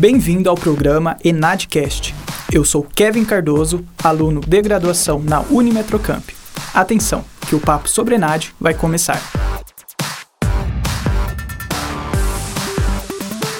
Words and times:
Bem-vindo 0.00 0.48
ao 0.48 0.54
programa 0.54 1.18
Enadcast. 1.22 2.14
Eu 2.50 2.64
sou 2.64 2.82
Kevin 2.82 3.22
Cardoso, 3.22 3.84
aluno 4.02 4.40
de 4.40 4.62
graduação 4.62 5.20
na 5.20 5.42
Unimetrocamp. 5.50 6.24
Atenção, 6.72 7.22
que 7.46 7.54
o 7.54 7.60
papo 7.60 7.86
sobre 7.86 8.14
Enad 8.14 8.46
vai 8.58 8.72
começar. 8.72 9.20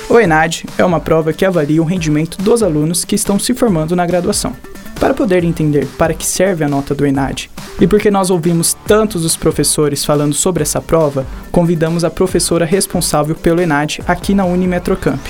O 0.09 0.19
Enad 0.19 0.65
é 0.79 0.85
uma 0.87 0.99
prova 0.99 1.31
que 1.35 1.45
avalia 1.45 1.83
o 1.83 1.85
rendimento 1.85 2.39
dos 2.39 2.63
alunos 2.63 3.05
que 3.05 3.15
estão 3.15 3.39
se 3.39 3.53
formando 3.53 3.95
na 3.95 4.07
graduação. 4.07 4.57
Para 4.99 5.13
poder 5.13 5.45
entender 5.45 5.87
para 5.99 6.15
que 6.15 6.25
serve 6.25 6.65
a 6.65 6.69
nota 6.71 6.95
do 6.95 7.05
ENAD 7.05 7.51
e 7.79 7.87
porque 7.87 8.11
nós 8.11 8.31
ouvimos 8.31 8.73
tantos 8.87 9.25
dos 9.25 9.37
professores 9.37 10.07
falando 10.07 10.33
sobre 10.33 10.63
essa 10.63 10.81
prova, 10.81 11.27
convidamos 11.53 12.03
a 12.03 12.09
professora 12.09 12.65
responsável 12.65 13.35
pelo 13.35 13.61
ENAD 13.61 14.01
aqui 14.07 14.35
na 14.35 14.47
Unimetrocamp, 14.47 15.21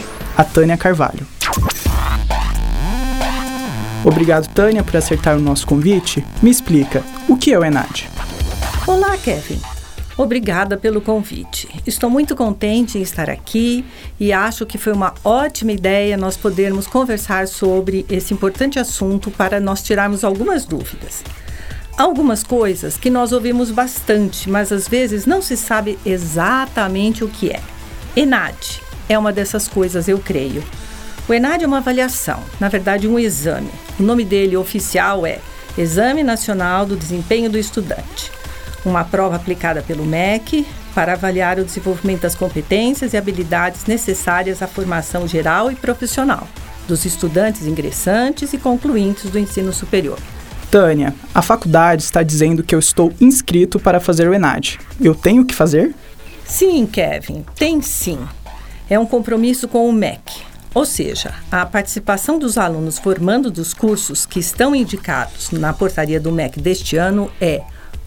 a 0.41 0.45
Tânia 0.45 0.75
Carvalho. 0.75 1.27
Obrigado, 4.03 4.49
Tânia, 4.49 4.83
por 4.83 4.97
acertar 4.97 5.37
o 5.37 5.39
nosso 5.39 5.67
convite. 5.67 6.25
Me 6.43 6.51
explica, 6.51 7.05
o 7.29 7.37
que 7.37 7.53
é 7.53 7.59
o 7.59 7.63
ENAD? 7.63 8.09
Olá, 8.87 9.19
Kevin. 9.19 9.61
Obrigada 10.17 10.79
pelo 10.79 11.03
convite. 11.03 11.69
Estou 11.87 12.09
muito 12.09 12.35
contente 12.35 12.97
em 12.97 13.03
estar 13.03 13.29
aqui 13.29 13.85
e 14.19 14.33
acho 14.33 14.65
que 14.65 14.79
foi 14.79 14.95
uma 14.95 15.13
ótima 15.23 15.73
ideia 15.73 16.17
nós 16.17 16.39
podermos 16.39 16.87
conversar 16.87 17.47
sobre 17.47 18.07
esse 18.09 18.33
importante 18.33 18.79
assunto 18.79 19.31
para 19.31 19.61
nós 19.61 19.83
tirarmos 19.83 20.25
algumas 20.25 20.65
dúvidas. 20.65 21.23
Algumas 21.99 22.43
coisas 22.43 22.97
que 22.97 23.11
nós 23.11 23.31
ouvimos 23.33 23.71
bastante, 23.71 24.49
mas 24.49 24.73
às 24.73 24.89
vezes 24.89 25.27
não 25.27 25.43
se 25.43 25.55
sabe 25.55 25.99
exatamente 26.07 27.23
o 27.23 27.29
que 27.29 27.51
é. 27.51 27.61
ENAD 28.17 28.89
é 29.11 29.19
uma 29.19 29.33
dessas 29.33 29.69
coisas, 29.69 30.09
eu 30.09 30.19
creio. 30.19 30.65
O 31.29 31.35
ENAD 31.35 31.65
é 31.65 31.67
uma 31.67 31.79
avaliação, 31.79 32.43
na 32.59 32.69
verdade, 32.69 33.07
um 33.07 33.19
exame. 33.19 33.71
O 33.99 34.03
nome 34.03 34.25
dele 34.25 34.57
oficial 34.57 35.27
é 35.27 35.39
Exame 35.77 36.23
Nacional 36.23 36.87
do 36.87 36.97
Desempenho 36.97 37.51
do 37.51 37.59
Estudante 37.59 38.33
uma 38.85 39.05
prova 39.05 39.37
aplicada 39.37 39.83
pelo 39.83 40.05
MEC 40.05 40.67
para 40.95 41.13
avaliar 41.13 41.59
o 41.59 41.65
desenvolvimento 41.65 42.23
das 42.23 42.35
competências 42.35 43.13
e 43.13 43.17
habilidades 43.17 43.87
necessárias 43.87 44.63
à 44.63 44.67
formação 44.67 45.27
geral 45.27 45.71
e 45.71 45.75
profissional 45.75 46.49
dos 46.89 47.05
estudantes 47.05 47.67
ingressantes 47.67 48.53
e 48.53 48.59
concluintes 48.59 49.31
do 49.31 49.39
ensino 49.39 49.73
superior. 49.73 50.19
Tânia, 50.71 51.15
a 51.35 51.43
faculdade 51.43 52.03
está 52.03 52.23
dizendo 52.23 52.63
que 52.63 52.75
eu 52.75 52.79
estou 52.79 53.13
inscrito 53.21 53.79
para 53.79 54.01
fazer 54.01 54.29
o 54.29 54.35
ENAD. 54.35 54.79
Eu 55.01 55.15
tenho 55.15 55.45
que 55.45 55.55
fazer? 55.55 55.95
Sim, 56.45 56.87
Kevin, 56.87 57.45
tem 57.55 57.81
sim. 57.81 58.19
É 58.91 58.99
um 58.99 59.07
compromisso 59.07 59.69
com 59.69 59.89
o 59.89 59.93
MEC, 59.93 60.43
ou 60.75 60.85
seja, 60.85 61.33
a 61.49 61.65
participação 61.65 62.41
dos 62.41 62.59
alunos 62.59 62.99
formando 62.99 63.49
dos 63.49 63.73
cursos 63.73 64.27
que 64.27 64.41
estão 64.41 64.75
indicados 64.75 65.53
na 65.53 65.73
portaria 65.73 66.19
do 66.19 66.33
MEC 66.33 66.61
deste 66.61 66.97
ano 66.97 67.31
é 67.41 67.63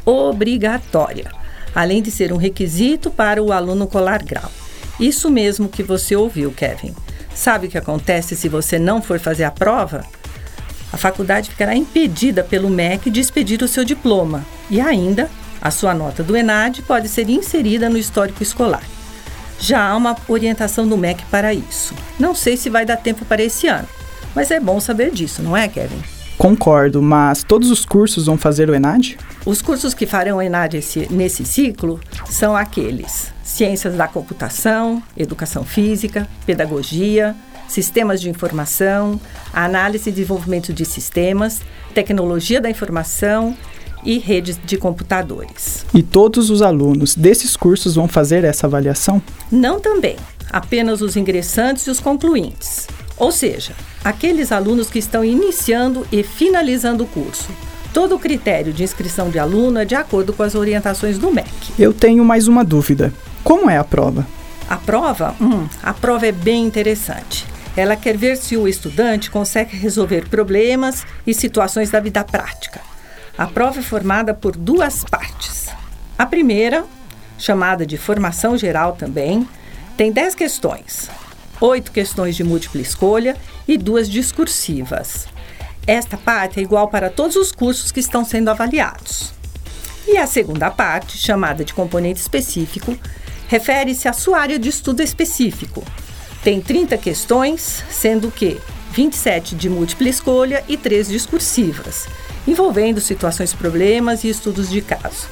obrigatória, 0.05 1.31
além 1.73 2.01
de 2.01 2.11
ser 2.11 2.33
um 2.33 2.37
requisito 2.37 3.09
para 3.09 3.41
o 3.41 3.53
aluno 3.53 3.87
colar 3.87 4.21
grau. 4.23 4.51
Isso 4.99 5.29
mesmo 5.29 5.69
que 5.69 5.83
você 5.83 6.17
ouviu, 6.17 6.51
Kevin. 6.51 6.93
Sabe 7.33 7.67
o 7.67 7.69
que 7.69 7.77
acontece 7.77 8.35
se 8.35 8.49
você 8.49 8.77
não 8.77 9.01
for 9.01 9.21
fazer 9.21 9.45
a 9.45 9.51
prova? 9.51 10.05
A 10.91 10.97
faculdade 10.97 11.49
ficará 11.49 11.73
impedida 11.73 12.43
pelo 12.43 12.69
MEC 12.69 13.09
de 13.09 13.21
expedir 13.21 13.63
o 13.63 13.69
seu 13.69 13.85
diploma 13.85 14.45
e 14.69 14.81
ainda 14.81 15.31
a 15.61 15.71
sua 15.71 15.93
nota 15.93 16.21
do 16.21 16.35
ENAD 16.35 16.81
pode 16.81 17.07
ser 17.07 17.29
inserida 17.29 17.89
no 17.89 17.97
histórico 17.97 18.43
escolar. 18.43 18.83
Já 19.59 19.87
há 19.87 19.95
uma 19.95 20.15
orientação 20.27 20.87
do 20.87 20.97
MEC 20.97 21.23
para 21.31 21.53
isso. 21.53 21.93
Não 22.19 22.35
sei 22.35 22.57
se 22.57 22.69
vai 22.69 22.85
dar 22.85 22.97
tempo 22.97 23.25
para 23.25 23.41
esse 23.41 23.67
ano, 23.67 23.87
mas 24.35 24.51
é 24.51 24.59
bom 24.59 24.79
saber 24.79 25.11
disso, 25.11 25.41
não 25.41 25.55
é, 25.55 25.67
Kevin? 25.67 26.01
Concordo, 26.37 27.01
mas 27.01 27.43
todos 27.43 27.71
os 27.71 27.85
cursos 27.85 28.25
vão 28.25 28.37
fazer 28.37 28.69
o 28.69 28.75
ENAD? 28.75 29.17
Os 29.45 29.61
cursos 29.61 29.93
que 29.93 30.05
farão 30.05 30.37
o 30.37 30.41
ENAD 30.41 30.77
esse, 30.77 31.07
nesse 31.11 31.45
ciclo 31.45 31.99
são 32.29 32.55
aqueles: 32.55 33.31
Ciências 33.43 33.95
da 33.95 34.07
Computação, 34.07 35.01
Educação 35.15 35.63
Física, 35.63 36.27
Pedagogia, 36.45 37.35
Sistemas 37.67 38.19
de 38.19 38.29
Informação, 38.29 39.19
Análise 39.53 40.09
e 40.09 40.11
Desenvolvimento 40.11 40.73
de 40.73 40.85
Sistemas, 40.85 41.61
Tecnologia 41.93 42.59
da 42.59 42.69
Informação 42.69 43.55
e 44.05 44.17
Redes 44.17 44.59
de 44.63 44.77
Computadores. 44.77 45.85
E 45.93 46.01
todos 46.03 46.49
os 46.49 46.61
alunos 46.61 47.15
desses 47.15 47.55
cursos 47.55 47.95
vão 47.95 48.07
fazer 48.07 48.43
essa 48.43 48.67
avaliação? 48.67 49.21
Não 49.51 49.79
também, 49.79 50.15
apenas 50.49 51.01
os 51.01 51.15
ingressantes 51.15 51.87
e 51.87 51.89
os 51.89 51.99
concluintes. 51.99 52.87
Ou 53.17 53.31
seja, 53.31 53.73
aqueles 54.03 54.51
alunos 54.51 54.89
que 54.89 54.99
estão 54.99 55.23
iniciando 55.23 56.05
e 56.11 56.23
finalizando 56.23 57.03
o 57.03 57.07
curso. 57.07 57.49
Todo 57.93 58.15
o 58.15 58.19
critério 58.19 58.73
de 58.73 58.83
inscrição 58.83 59.29
de 59.29 59.37
aluno 59.37 59.79
é 59.79 59.85
de 59.85 59.93
acordo 59.93 60.33
com 60.33 60.41
as 60.41 60.55
orientações 60.55 61.19
do 61.19 61.31
MEC. 61.31 61.49
Eu 61.77 61.93
tenho 61.93 62.25
mais 62.25 62.47
uma 62.47 62.65
dúvida. 62.65 63.13
Como 63.43 63.69
é 63.69 63.77
a 63.77 63.83
prova? 63.83 64.25
A 64.67 64.77
prova? 64.77 65.35
Hum, 65.39 65.67
a 65.81 65.93
prova 65.93 66.25
é 66.25 66.31
bem 66.31 66.65
interessante. 66.65 67.45
Ela 67.75 67.95
quer 67.95 68.17
ver 68.17 68.37
se 68.37 68.57
o 68.57 68.67
estudante 68.67 69.29
consegue 69.29 69.75
resolver 69.75 70.27
problemas 70.27 71.05
e 71.25 71.33
situações 71.33 71.91
da 71.91 71.99
vida 71.99 72.23
prática. 72.23 72.81
A 73.37 73.47
prova 73.47 73.79
é 73.79 73.83
formada 73.83 74.33
por 74.33 74.55
duas 74.55 75.03
partes. 75.03 75.67
A 76.17 76.25
primeira, 76.25 76.85
chamada 77.37 77.85
de 77.85 77.97
formação 77.97 78.57
geral 78.57 78.93
também, 78.93 79.47
tem 79.97 80.11
10 80.11 80.35
questões 80.35 81.09
oito 81.63 81.93
questões 81.93 82.35
de 82.35 82.43
múltipla 82.43 82.81
escolha 82.81 83.37
e 83.65 83.77
duas 83.77 84.09
discursivas. 84.09 85.27
Esta 85.87 86.17
parte 86.17 86.59
é 86.59 86.63
igual 86.63 86.89
para 86.89 87.09
todos 87.09 87.37
os 87.37 87.51
cursos 87.51 87.91
que 87.91 88.01
estão 88.01 88.25
sendo 88.25 88.49
avaliados. 88.49 89.33
E 90.05 90.17
a 90.17 90.27
segunda 90.27 90.69
parte, 90.69 91.17
chamada 91.17 91.63
de 91.63 91.73
componente 91.73 92.19
específico, 92.19 92.97
refere-se 93.47 94.09
à 94.09 94.13
sua 94.13 94.39
área 94.39 94.59
de 94.59 94.67
estudo 94.67 95.01
específico. 95.01 95.83
Tem 96.43 96.59
30 96.59 96.97
questões, 96.97 97.83
sendo 97.89 98.29
que 98.29 98.59
27 98.91 99.55
de 99.55 99.69
múltipla 99.69 100.09
escolha 100.09 100.63
e 100.67 100.75
3 100.75 101.07
discursivas, 101.07 102.07
envolvendo 102.47 102.99
situações, 102.99 103.53
problemas 103.53 104.23
e 104.23 104.29
estudos 104.29 104.69
de 104.69 104.81
caso. 104.81 105.27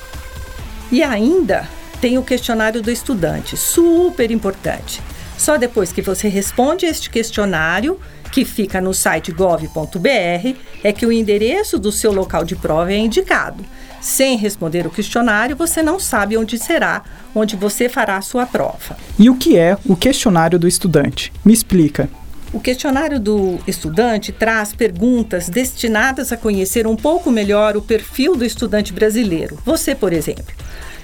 E 0.91 1.03
ainda 1.03 1.67
tem 1.99 2.17
o 2.17 2.23
questionário 2.23 2.81
do 2.81 2.91
estudante, 2.91 3.55
super 3.55 4.31
importante, 4.31 5.01
só 5.41 5.57
depois 5.57 5.91
que 5.91 6.03
você 6.03 6.27
responde 6.27 6.85
este 6.85 7.09
questionário, 7.09 7.99
que 8.31 8.45
fica 8.45 8.79
no 8.79 8.94
site 8.94 9.31
gov.br, 9.31 10.55
é 10.83 10.94
que 10.94 11.03
o 11.03 11.11
endereço 11.11 11.79
do 11.79 11.91
seu 11.91 12.13
local 12.13 12.45
de 12.45 12.55
prova 12.55 12.94
é 12.94 12.97
indicado. 12.97 13.66
Sem 13.99 14.38
responder 14.38 14.85
o 14.85 14.91
questionário, 14.91 15.55
você 15.55 15.81
não 15.81 15.99
sabe 15.99 16.38
onde 16.38 16.59
será, 16.59 17.01
onde 17.33 17.55
você 17.55 17.89
fará 17.89 18.17
a 18.17 18.22
sua 18.22 18.45
prova. 18.45 18.95
E 19.17 19.31
o 19.31 19.35
que 19.35 19.57
é 19.57 19.75
o 19.83 19.95
questionário 19.95 20.59
do 20.59 20.67
estudante? 20.67 21.33
Me 21.43 21.53
explica. 21.53 22.07
O 22.53 22.59
questionário 22.59 23.19
do 23.19 23.59
estudante 23.66 24.31
traz 24.31 24.73
perguntas 24.73 25.47
destinadas 25.47 26.31
a 26.31 26.38
conhecer 26.38 26.85
um 26.85 26.95
pouco 26.95 27.31
melhor 27.31 27.78
o 27.78 27.81
perfil 27.81 28.35
do 28.35 28.44
estudante 28.44 28.91
brasileiro. 28.91 29.57
Você, 29.66 29.95
por 29.95 30.12
exemplo 30.12 30.53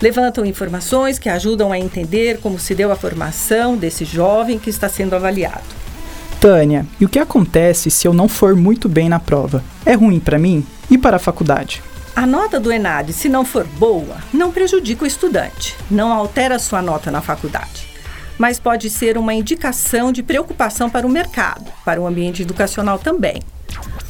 levantam 0.02 0.46
informações 0.46 1.18
que 1.18 1.30
ajudam 1.30 1.72
a 1.72 1.80
entender 1.80 2.40
como 2.40 2.60
se 2.60 2.76
deu 2.76 2.92
a 2.92 2.96
formação 2.96 3.76
desse 3.76 4.06
jovem 4.06 4.60
que 4.60 4.70
está 4.70 4.88
sendo 4.88 5.16
avaliado. 5.16 5.64
Tânia, 6.40 6.86
e 7.00 7.06
o 7.06 7.10
que 7.10 7.20
acontece 7.20 7.90
se 7.90 8.08
eu 8.08 8.14
não 8.14 8.28
for 8.28 8.56
muito 8.56 8.88
bem 8.88 9.10
na 9.10 9.20
prova? 9.20 9.64
É 9.86 9.94
ruim 9.94 10.20
para 10.20 10.38
mim 10.38 10.66
e 10.90 10.98
para 10.98 11.16
a 11.16 11.20
faculdade? 11.20 11.82
A 12.16 12.26
nota 12.26 12.60
do 12.60 12.72
ENAD, 12.72 13.14
se 13.14 13.30
não 13.30 13.46
for 13.46 13.64
boa, 13.64 14.18
não 14.34 14.52
prejudica 14.52 15.04
o 15.04 15.08
estudante, 15.08 15.76
não 15.90 16.12
altera 16.12 16.58
sua 16.58 16.82
nota 16.82 17.12
na 17.12 17.22
faculdade, 17.22 17.77
mas 18.38 18.60
pode 18.60 18.90
ser 18.90 19.18
uma 19.18 19.34
indicação 19.34 20.12
de 20.12 20.22
preocupação 20.22 20.90
para 20.90 21.08
o 21.08 21.10
mercado, 21.10 21.72
para 21.84 22.00
o 22.00 22.06
ambiente 22.06 22.42
educacional 22.42 23.00
também. 23.00 23.42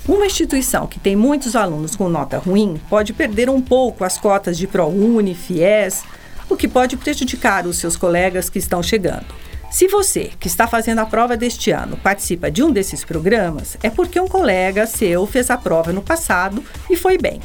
Uma 0.08 0.26
instituição 0.26 0.88
que 0.88 1.00
tem 1.00 1.16
muitos 1.16 1.56
alunos 1.56 1.96
com 1.96 2.08
nota 2.08 2.38
ruim 2.38 2.80
pode 2.90 3.14
perder 3.14 3.50
um 3.50 3.62
pouco 3.62 4.04
as 4.04 4.18
cotas 4.18 4.58
de 4.58 4.66
ProUni, 4.66 5.36
FIES, 5.36 6.04
o 6.50 6.56
que 6.56 6.68
pode 6.68 6.96
prejudicar 6.96 7.68
os 7.68 7.78
seus 7.78 7.98
colegas 7.98 8.50
que 8.50 8.60
estão 8.60 8.82
chegando. 8.82 9.26
Se 9.70 9.88
você, 9.88 10.32
que 10.40 10.48
está 10.48 10.66
fazendo 10.66 11.00
a 11.00 11.06
prova 11.06 11.36
deste 11.36 11.72
ano, 11.72 11.98
participa 11.98 12.50
de 12.50 12.64
um 12.64 12.72
desses 12.72 13.04
programas, 13.04 13.78
é 13.84 13.90
porque 13.90 14.18
um 14.18 14.28
colega 14.28 14.88
seu 14.88 15.28
fez 15.28 15.50
a 15.50 15.58
prova 15.58 15.92
no 15.92 16.02
passado 16.02 16.64
e 16.90 16.96
foi 16.96 17.18
bem. 17.18 17.42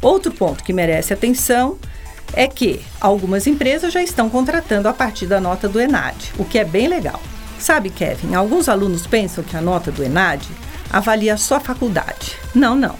Outro 0.00 0.32
ponto 0.32 0.64
que 0.64 0.72
merece 0.72 1.12
atenção 1.12 1.78
é 2.32 2.46
que 2.46 2.80
algumas 3.00 3.46
empresas 3.46 3.92
já 3.92 4.02
estão 4.02 4.28
contratando 4.28 4.88
a 4.88 4.92
partir 4.92 5.26
da 5.26 5.40
nota 5.40 5.68
do 5.68 5.80
ENAD, 5.80 6.32
o 6.38 6.44
que 6.44 6.58
é 6.58 6.64
bem 6.64 6.88
legal. 6.88 7.20
Sabe, 7.58 7.90
Kevin, 7.90 8.34
alguns 8.34 8.68
alunos 8.68 9.06
pensam 9.06 9.44
que 9.44 9.56
a 9.56 9.60
nota 9.60 9.90
do 9.90 10.02
ENAD 10.02 10.48
avalia 10.90 11.36
só 11.36 11.56
a 11.56 11.60
faculdade. 11.60 12.36
Não, 12.54 12.74
não. 12.74 12.94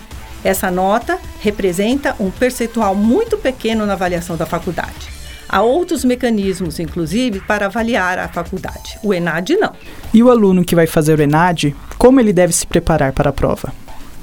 Essa 0.44 0.70
nota 0.70 1.18
representa 1.40 2.14
um 2.18 2.30
percentual 2.30 2.94
muito 2.94 3.36
pequeno 3.36 3.86
na 3.86 3.94
avaliação 3.94 4.36
da 4.36 4.46
faculdade. 4.46 5.20
Há 5.48 5.62
outros 5.62 6.04
mecanismos, 6.04 6.78
inclusive, 6.78 7.40
para 7.40 7.66
avaliar 7.66 8.18
a 8.18 8.28
faculdade. 8.28 8.98
O 9.02 9.12
ENAD 9.12 9.56
não. 9.56 9.72
E 10.14 10.22
o 10.22 10.30
aluno 10.30 10.64
que 10.64 10.76
vai 10.76 10.86
fazer 10.86 11.18
o 11.18 11.22
ENAD, 11.22 11.74
como 11.98 12.20
ele 12.20 12.32
deve 12.32 12.52
se 12.52 12.66
preparar 12.66 13.12
para 13.12 13.30
a 13.30 13.32
prova? 13.32 13.72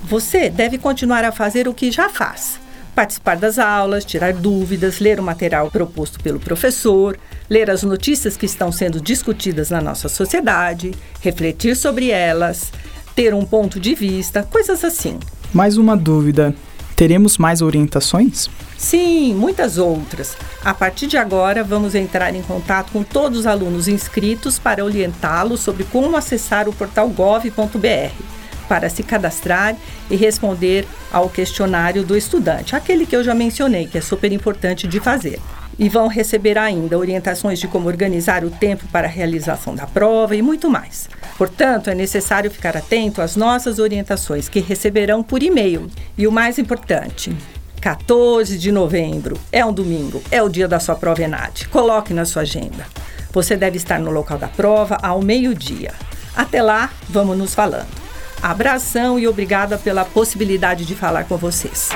Você 0.03 0.49
deve 0.49 0.77
continuar 0.77 1.25
a 1.25 1.31
fazer 1.33 1.67
o 1.67 1.73
que 1.73 1.91
já 1.91 2.07
faz. 2.07 2.59
Participar 2.97 3.37
das 3.37 3.59
aulas, 3.59 4.03
tirar 4.03 4.33
dúvidas, 4.33 4.99
ler 4.99 5.19
o 5.19 5.23
material 5.23 5.69
proposto 5.69 6.19
pelo 6.19 6.39
professor, 6.39 7.15
ler 7.47 7.69
as 7.69 7.83
notícias 7.83 8.35
que 8.35 8.47
estão 8.47 8.71
sendo 8.71 8.99
discutidas 8.99 9.69
na 9.69 9.79
nossa 9.79 10.09
sociedade, 10.09 10.95
refletir 11.21 11.75
sobre 11.75 12.09
elas, 12.09 12.71
ter 13.15 13.35
um 13.35 13.45
ponto 13.45 13.79
de 13.79 13.93
vista, 13.93 14.41
coisas 14.41 14.83
assim. 14.83 15.19
Mais 15.53 15.77
uma 15.77 15.95
dúvida: 15.95 16.55
teremos 16.95 17.37
mais 17.37 17.61
orientações? 17.61 18.49
Sim, 18.79 19.35
muitas 19.35 19.77
outras. 19.77 20.35
A 20.65 20.73
partir 20.73 21.05
de 21.05 21.17
agora, 21.17 21.63
vamos 21.63 21.93
entrar 21.93 22.33
em 22.33 22.41
contato 22.41 22.91
com 22.91 23.03
todos 23.03 23.41
os 23.41 23.45
alunos 23.45 23.87
inscritos 23.87 24.57
para 24.57 24.83
orientá-los 24.83 25.59
sobre 25.59 25.83
como 25.83 26.17
acessar 26.17 26.67
o 26.67 26.73
portal 26.73 27.07
gov.br 27.09 28.36
para 28.67 28.89
se 28.89 29.03
cadastrar 29.03 29.75
e 30.09 30.15
responder 30.15 30.85
ao 31.11 31.29
questionário 31.29 32.03
do 32.03 32.17
estudante, 32.17 32.75
aquele 32.75 33.05
que 33.05 33.15
eu 33.15 33.23
já 33.23 33.33
mencionei, 33.33 33.87
que 33.87 33.97
é 33.97 34.01
super 34.01 34.31
importante 34.31 34.87
de 34.87 34.99
fazer. 34.99 35.39
E 35.79 35.87
vão 35.89 36.07
receber 36.07 36.57
ainda 36.57 36.97
orientações 36.97 37.59
de 37.59 37.67
como 37.67 37.87
organizar 37.87 38.43
o 38.43 38.49
tempo 38.49 38.87
para 38.87 39.07
a 39.07 39.11
realização 39.11 39.75
da 39.75 39.85
prova 39.85 40.35
e 40.35 40.41
muito 40.41 40.69
mais. 40.69 41.07
Portanto, 41.37 41.89
é 41.89 41.95
necessário 41.95 42.49
ficar 42.49 42.75
atento 42.75 43.21
às 43.21 43.35
nossas 43.35 43.77
orientações 43.77 44.49
que 44.49 44.59
receberão 44.59 45.21
por 45.21 45.43
e-mail. 45.43 45.87
E 46.17 46.25
o 46.25 46.31
mais 46.31 46.57
importante, 46.57 47.35
14 47.79 48.57
de 48.57 48.71
novembro, 48.71 49.39
é 49.51 49.63
um 49.63 49.71
domingo, 49.71 50.21
é 50.31 50.41
o 50.41 50.49
dia 50.49 50.67
da 50.67 50.79
sua 50.79 50.95
prova 50.95 51.21
ENAD. 51.21 51.67
Coloque 51.67 52.11
na 52.11 52.25
sua 52.25 52.41
agenda. 52.41 52.85
Você 53.31 53.55
deve 53.55 53.77
estar 53.77 53.99
no 53.99 54.09
local 54.09 54.39
da 54.39 54.47
prova 54.47 54.97
ao 54.99 55.21
meio-dia. 55.21 55.93
Até 56.35 56.59
lá, 56.61 56.91
vamos 57.07 57.37
nos 57.37 57.53
falando. 57.53 58.06
Abração 58.41 59.17
e 59.17 59.27
obrigada 59.27 59.77
pela 59.77 60.05
possibilidade 60.05 60.85
de 60.85 60.95
falar 60.95 61.25
com 61.25 61.37
vocês. 61.37 61.89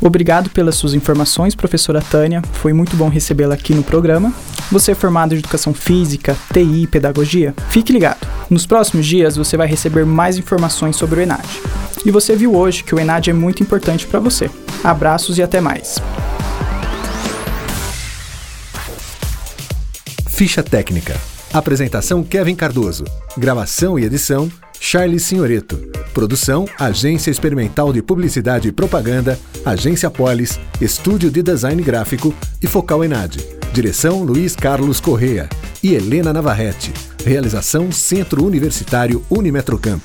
Obrigado 0.00 0.50
pelas 0.50 0.74
suas 0.74 0.92
informações, 0.92 1.54
professora 1.54 2.02
Tânia. 2.02 2.42
Foi 2.52 2.74
muito 2.74 2.94
bom 2.94 3.08
recebê-la 3.08 3.54
aqui 3.54 3.74
no 3.74 3.82
programa. 3.82 4.34
Você 4.70 4.92
é 4.92 4.94
formado 4.94 5.34
em 5.34 5.38
Educação 5.38 5.72
Física, 5.72 6.36
TI 6.52 6.82
e 6.82 6.86
Pedagogia? 6.86 7.54
Fique 7.70 7.90
ligado. 7.90 8.26
Nos 8.50 8.66
próximos 8.66 9.06
dias 9.06 9.36
você 9.36 9.56
vai 9.56 9.66
receber 9.66 10.04
mais 10.04 10.36
informações 10.36 10.96
sobre 10.96 11.20
o 11.20 11.22
ENAD. 11.22 11.42
E 12.04 12.10
você 12.10 12.36
viu 12.36 12.54
hoje 12.54 12.84
que 12.84 12.94
o 12.94 13.00
ENAD 13.00 13.30
é 13.30 13.32
muito 13.32 13.62
importante 13.62 14.06
para 14.06 14.20
você. 14.20 14.50
Abraços 14.82 15.38
e 15.38 15.42
até 15.42 15.58
mais. 15.58 15.98
Ficha 20.28 20.62
técnica. 20.62 21.18
Apresentação 21.54 22.24
Kevin 22.24 22.56
Cardoso. 22.56 23.04
Gravação 23.38 23.96
e 23.96 24.04
edição 24.04 24.50
Charles 24.80 25.22
Signoreto. 25.22 25.76
Produção 26.12 26.66
Agência 26.76 27.30
Experimental 27.30 27.92
de 27.92 28.02
Publicidade 28.02 28.66
e 28.66 28.72
Propaganda, 28.72 29.38
Agência 29.64 30.10
Polis, 30.10 30.58
Estúdio 30.80 31.30
de 31.30 31.44
Design 31.44 31.80
Gráfico 31.80 32.34
e 32.60 32.66
Focal 32.66 33.04
Enad. 33.04 33.36
Direção 33.72 34.24
Luiz 34.24 34.56
Carlos 34.56 35.00
Correa 35.00 35.48
e 35.80 35.94
Helena 35.94 36.32
Navarrete. 36.32 36.92
Realização 37.24 37.92
Centro 37.92 38.44
Universitário 38.44 39.24
Unimetrocamp. 39.30 40.04